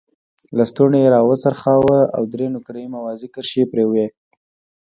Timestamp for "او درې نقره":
2.15-2.79